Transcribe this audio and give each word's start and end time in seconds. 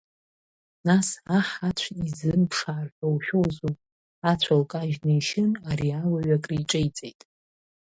Нас 0.87 1.07
аҳ 1.37 1.49
ацә 1.67 1.85
изымԥшаар 2.07 2.87
ҳәа 2.95 3.07
ушәозу, 3.15 3.73
ацә 4.31 4.49
лкажьны 4.59 5.11
ишьын 5.17 5.51
ари 5.69 5.97
ауаҩ 6.01 6.29
акриҿеиҵеит. 6.35 7.21